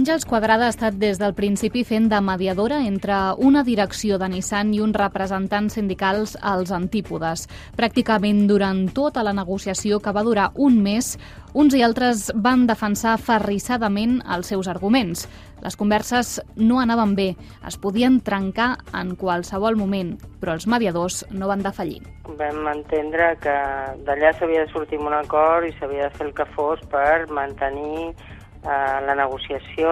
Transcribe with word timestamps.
Àngels 0.00 0.24
Quadrada 0.24 0.64
ha 0.64 0.72
estat 0.72 0.94
des 0.96 1.18
del 1.20 1.34
principi 1.36 1.82
fent 1.84 2.06
de 2.08 2.22
mediadora 2.24 2.78
entre 2.88 3.16
una 3.44 3.60
direcció 3.66 4.16
de 4.16 4.30
Nissan 4.32 4.70
i 4.72 4.78
uns 4.80 4.96
representants 4.96 5.76
sindicals 5.76 6.38
als 6.40 6.72
antípodes. 6.72 7.42
Pràcticament 7.76 8.46
durant 8.48 8.86
tota 8.96 9.20
la 9.20 9.34
negociació, 9.36 9.98
que 10.00 10.14
va 10.16 10.24
durar 10.24 10.46
un 10.54 10.80
mes, 10.80 11.18
uns 11.52 11.76
i 11.76 11.84
altres 11.84 12.30
van 12.32 12.64
defensar 12.64 13.18
ferrissadament 13.20 14.22
els 14.24 14.48
seus 14.54 14.72
arguments. 14.72 15.26
Les 15.60 15.76
converses 15.76 16.38
no 16.56 16.80
anaven 16.80 17.12
bé, 17.12 17.28
es 17.68 17.76
podien 17.76 18.22
trencar 18.24 18.78
en 18.96 19.12
qualsevol 19.20 19.76
moment, 19.76 20.16
però 20.40 20.56
els 20.56 20.64
mediadors 20.64 21.26
no 21.28 21.52
van 21.52 21.60
defallir. 21.60 22.00
Vam 22.40 22.72
entendre 22.72 23.34
que 23.44 23.60
d'allà 24.08 24.32
s'havia 24.32 24.64
de 24.64 24.72
sortir 24.72 25.04
un 25.04 25.12
acord 25.12 25.68
i 25.68 25.76
s'havia 25.76 26.08
de 26.08 26.16
fer 26.16 26.30
el 26.30 26.36
que 26.40 26.48
fos 26.56 26.80
per 26.88 27.26
mantenir 27.28 28.14
eh, 28.64 28.98
la 29.06 29.16
negociació, 29.18 29.90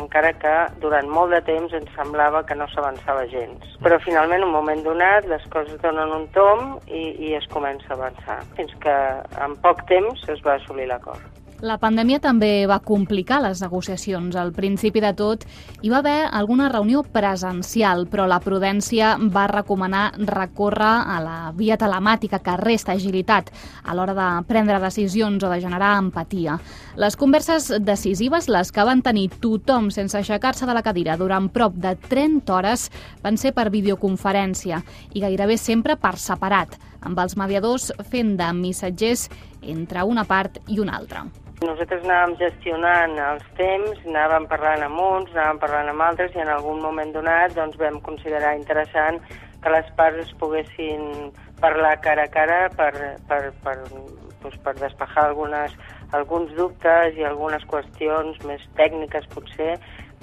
encara 0.00 0.32
que 0.40 0.54
durant 0.82 1.08
molt 1.10 1.34
de 1.34 1.42
temps 1.46 1.74
ens 1.76 1.92
semblava 1.98 2.44
que 2.48 2.56
no 2.58 2.68
s'avançava 2.72 3.26
gens. 3.32 3.76
Però 3.84 4.00
finalment, 4.06 4.46
un 4.46 4.54
moment 4.54 4.84
donat, 4.86 5.28
les 5.30 5.46
coses 5.54 5.80
donen 5.82 6.14
un 6.22 6.28
tom 6.36 6.76
i, 6.86 7.04
i 7.28 7.34
es 7.38 7.48
comença 7.52 7.92
a 7.92 7.98
avançar, 7.98 8.40
fins 8.58 8.74
que 8.84 8.98
en 9.46 9.58
poc 9.64 9.86
temps 9.90 10.28
es 10.34 10.44
va 10.46 10.58
assolir 10.60 10.90
l'acord. 10.90 11.33
La 11.62 11.76
pandèmia 11.78 12.18
també 12.18 12.66
va 12.66 12.80
complicar 12.82 13.38
les 13.44 13.60
negociacions. 13.62 14.34
Al 14.34 14.50
principi 14.52 14.98
de 15.00 15.12
tot 15.14 15.44
hi 15.82 15.90
va 15.92 16.00
haver 16.02 16.26
alguna 16.26 16.66
reunió 16.68 17.04
presencial, 17.06 18.08
però 18.10 18.26
la 18.26 18.40
prudència 18.42 19.14
va 19.32 19.46
recomanar 19.46 20.16
recórrer 20.18 20.94
a 21.14 21.20
la 21.22 21.36
via 21.54 21.78
telemàtica 21.78 22.40
que 22.42 22.56
resta 22.58 22.92
agilitat 22.92 23.52
a 23.84 23.94
l'hora 23.94 24.16
de 24.18 24.28
prendre 24.50 24.80
decisions 24.82 25.44
o 25.44 25.52
de 25.52 25.60
generar 25.62 25.94
empatia. 26.02 26.58
Les 26.96 27.16
converses 27.16 27.70
decisives, 27.80 28.48
les 28.48 28.72
que 28.72 28.84
van 28.84 29.02
tenir 29.02 29.28
tothom 29.40 29.92
sense 29.94 30.18
aixecar-se 30.18 30.66
de 30.66 30.74
la 30.74 30.82
cadira 30.82 31.16
durant 31.16 31.48
prop 31.54 31.78
de 31.78 31.94
30 31.94 32.50
hores, 32.52 32.90
van 33.22 33.38
ser 33.38 33.54
per 33.54 33.70
videoconferència 33.70 34.82
i 35.14 35.22
gairebé 35.22 35.56
sempre 35.56 35.96
per 35.96 36.16
separat, 36.18 36.74
amb 37.04 37.18
els 37.20 37.36
mediadors 37.40 37.90
fent 38.10 38.34
de 38.40 38.50
missatgers 38.56 39.28
entre 39.62 40.04
una 40.04 40.24
part 40.28 40.60
i 40.66 40.80
una 40.82 40.98
altra. 40.98 41.24
Nosaltres 41.64 42.02
anàvem 42.04 42.34
gestionant 42.40 43.14
els 43.24 43.44
temps, 43.56 44.00
anàvem 44.10 44.48
parlant 44.50 44.82
amb 44.84 45.00
uns, 45.00 45.30
anàvem 45.32 45.60
parlant 45.62 45.90
amb 45.92 46.04
altres 46.04 46.34
i 46.34 46.42
en 46.42 46.50
algun 46.52 46.82
moment 46.82 47.14
donat 47.14 47.54
doncs, 47.56 47.78
vam 47.80 48.00
considerar 48.04 48.56
interessant 48.58 49.20
que 49.62 49.72
les 49.72 49.86
parts 49.96 50.20
es 50.26 50.32
poguessin 50.40 51.30
parlar 51.62 51.94
cara 52.04 52.26
a 52.26 52.32
cara 52.32 52.58
per, 52.76 52.92
per, 53.30 53.42
per, 53.64 53.76
doncs, 53.88 54.58
per 54.66 54.74
despejar 54.80 55.28
algunes, 55.30 55.76
alguns 56.12 56.52
dubtes 56.58 57.16
i 57.16 57.24
algunes 57.24 57.64
qüestions 57.70 58.42
més 58.50 58.66
tècniques 58.80 59.30
potser 59.32 59.78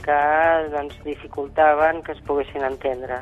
que 0.06 0.20
doncs, 0.76 1.00
dificultaven 1.08 2.04
que 2.06 2.14
es 2.14 2.22
poguessin 2.28 2.68
entendre. 2.68 3.22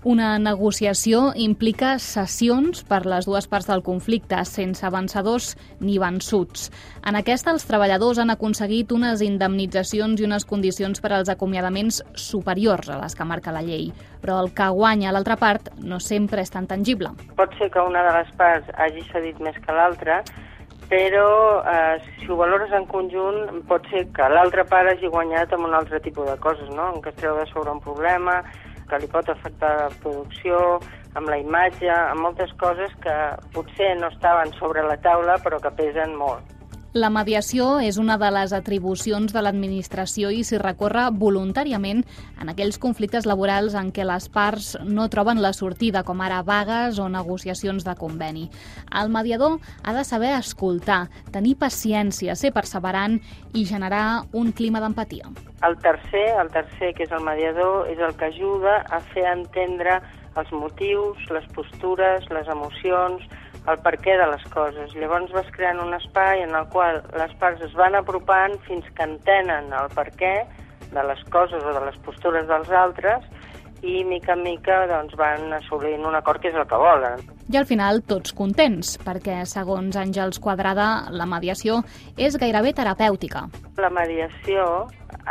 Una 0.00 0.38
negociació 0.40 1.34
implica 1.36 1.98
sessions 2.00 2.86
per 2.88 3.02
les 3.04 3.26
dues 3.28 3.44
parts 3.52 3.66
del 3.68 3.82
conflicte, 3.84 4.38
sense 4.48 4.88
vencedors 4.88 5.50
ni 5.84 5.98
vençuts. 6.00 6.70
En 7.04 7.18
aquesta, 7.20 7.52
els 7.52 7.66
treballadors 7.68 8.16
han 8.22 8.32
aconseguit 8.32 8.94
unes 8.96 9.20
indemnitzacions 9.20 10.22
i 10.22 10.24
unes 10.24 10.46
condicions 10.48 11.04
per 11.04 11.12
als 11.12 11.28
acomiadaments 11.28 12.00
superiors 12.16 12.88
a 12.88 12.96
les 13.02 13.12
que 13.12 13.26
marca 13.28 13.52
la 13.52 13.60
llei. 13.60 13.90
Però 14.24 14.38
el 14.40 14.48
que 14.56 14.70
guanya 14.72 15.12
l'altra 15.12 15.36
part 15.36 15.68
no 15.84 16.00
sempre 16.00 16.40
és 16.40 16.54
tan 16.54 16.64
tangible. 16.70 17.12
Pot 17.36 17.52
ser 17.60 17.68
que 17.68 17.84
una 17.84 18.00
de 18.08 18.16
les 18.22 18.32
parts 18.40 18.72
hagi 18.80 19.04
cedit 19.12 19.36
més 19.44 19.60
que 19.60 19.76
l'altra, 19.76 20.22
però 20.88 21.60
eh, 21.60 22.00
si 22.16 22.32
ho 22.32 22.40
valores 22.40 22.72
en 22.72 22.88
conjunt 22.88 23.60
pot 23.68 23.84
ser 23.92 24.06
que 24.16 24.32
l'altra 24.32 24.64
part 24.64 24.94
hagi 24.94 25.12
guanyat 25.12 25.52
amb 25.52 25.68
un 25.68 25.76
altre 25.76 26.00
tipus 26.00 26.24
de 26.32 26.40
coses, 26.40 26.72
no? 26.72 26.88
en 26.94 27.04
què 27.04 27.12
es 27.12 27.20
treu 27.20 27.36
de 27.36 27.44
sobre 27.52 27.76
un 27.76 27.84
problema, 27.84 28.40
que 28.90 28.98
li 28.98 29.10
pot 29.10 29.28
afectar 29.30 29.70
la 29.78 29.90
producció, 30.02 30.80
amb 31.18 31.30
la 31.30 31.38
imatge, 31.40 31.90
amb 31.90 32.26
moltes 32.26 32.52
coses 32.60 32.94
que 33.04 33.16
potser 33.54 33.94
no 33.98 34.10
estaven 34.10 34.52
sobre 34.58 34.84
la 34.86 34.98
taula 35.04 35.38
però 35.44 35.62
que 35.62 35.72
pesen 35.78 36.16
molt. 36.18 36.59
La 36.90 37.06
mediació 37.06 37.76
és 37.86 38.00
una 38.02 38.16
de 38.18 38.26
les 38.34 38.50
atribucions 38.50 39.30
de 39.30 39.40
l'administració 39.44 40.32
i 40.34 40.40
s'hi 40.42 40.58
recorre 40.58 41.04
voluntàriament 41.14 42.00
en 42.42 42.48
aquells 42.50 42.80
conflictes 42.82 43.28
laborals 43.30 43.76
en 43.78 43.92
què 43.94 44.02
les 44.02 44.26
parts 44.26 44.72
no 44.82 45.06
troben 45.06 45.38
la 45.38 45.52
sortida, 45.54 46.02
com 46.02 46.18
ara 46.18 46.40
vagues 46.42 46.98
o 46.98 47.06
negociacions 47.06 47.86
de 47.86 47.94
conveni. 47.94 48.48
El 48.90 49.14
mediador 49.14 49.60
ha 49.84 49.94
de 49.94 50.02
saber 50.02 50.32
escoltar, 50.34 51.04
tenir 51.30 51.54
paciència, 51.60 52.34
ser 52.34 52.50
perseverant 52.50 53.20
i 53.54 53.62
generar 53.70 54.24
un 54.32 54.50
clima 54.50 54.82
d'empatia. 54.82 55.30
El 55.62 55.78
tercer, 55.78 56.26
el 56.42 56.50
tercer, 56.50 56.90
que 56.98 57.06
és 57.06 57.14
el 57.14 57.22
mediador, 57.22 57.86
és 57.86 58.02
el 58.02 58.16
que 58.18 58.32
ajuda 58.34 58.80
a 58.90 58.98
fer 59.14 59.28
entendre 59.30 60.00
els 60.34 60.50
motius, 60.50 61.22
les 61.30 61.46
postures, 61.54 62.26
les 62.34 62.50
emocions, 62.50 63.22
el 63.70 63.78
per 63.84 63.96
què 64.02 64.16
de 64.18 64.26
les 64.32 64.44
coses. 64.52 64.94
Llavors 64.98 65.32
vas 65.34 65.50
creant 65.54 65.80
un 65.82 65.94
espai 65.96 66.44
en 66.44 66.54
el 66.58 66.66
qual 66.72 67.02
les 67.18 67.34
parts 67.42 67.62
es 67.66 67.76
van 67.78 67.96
apropant 67.98 68.56
fins 68.66 68.86
que 68.96 69.06
entenen 69.06 69.72
el 69.72 69.92
per 69.94 70.08
què 70.20 70.34
de 70.90 71.04
les 71.06 71.22
coses 71.30 71.62
o 71.62 71.74
de 71.76 71.84
les 71.86 71.98
postures 72.06 72.48
dels 72.50 72.70
altres 72.74 73.26
i 73.82 74.02
mica 74.04 74.34
en 74.34 74.42
mica 74.44 74.82
doncs, 74.90 75.14
van 75.16 75.52
assolint 75.56 76.04
un 76.04 76.16
acord 76.18 76.42
que 76.42 76.50
és 76.50 76.56
el 76.58 76.66
que 76.68 76.80
volen. 76.80 77.22
I 77.50 77.58
al 77.58 77.66
final 77.66 78.02
tots 78.06 78.34
contents, 78.36 78.96
perquè 79.02 79.40
segons 79.48 79.96
Àngels 79.96 80.38
Quadrada 80.42 81.08
la 81.16 81.26
mediació 81.26 81.80
és 82.18 82.36
gairebé 82.38 82.74
terapèutica. 82.76 83.46
La 83.80 83.90
mediació 83.90 84.66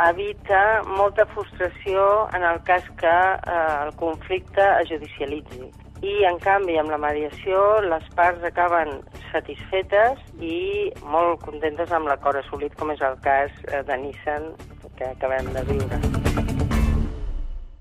evita 0.08 0.82
molta 0.86 1.26
frustració 1.34 2.28
en 2.36 2.44
el 2.46 2.62
cas 2.68 2.86
que 3.00 3.14
eh, 3.14 3.76
el 3.84 3.94
conflicte 4.00 4.66
es 4.80 4.90
judicialitzi 4.92 5.70
i, 6.00 6.14
en 6.24 6.38
canvi, 6.40 6.78
amb 6.80 6.92
la 6.92 7.00
mediació 7.00 7.80
les 7.84 8.06
parts 8.16 8.44
acaben 8.48 8.94
satisfetes 9.30 10.22
i 10.40 10.88
molt 11.12 11.44
contentes 11.44 11.92
amb 11.92 12.08
l'acord 12.08 12.40
assolit, 12.40 12.76
com 12.80 12.94
és 12.94 13.04
el 13.04 13.18
cas 13.26 13.52
eh, 13.68 13.82
de 13.84 14.00
Nissan 14.06 14.48
que 14.96 15.12
acabem 15.12 15.52
de 15.56 15.66
viure. 15.68 16.49